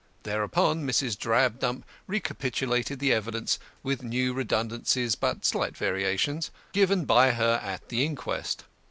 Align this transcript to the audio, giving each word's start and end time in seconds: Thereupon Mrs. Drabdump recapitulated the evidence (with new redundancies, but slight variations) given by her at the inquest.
Thereupon 0.23 0.83
Mrs. 0.83 1.15
Drabdump 1.15 1.83
recapitulated 2.07 2.97
the 2.97 3.13
evidence 3.13 3.59
(with 3.83 4.01
new 4.01 4.33
redundancies, 4.33 5.13
but 5.13 5.45
slight 5.45 5.77
variations) 5.77 6.49
given 6.73 7.05
by 7.05 7.33
her 7.33 7.59
at 7.63 7.87
the 7.89 8.03
inquest. 8.03 8.63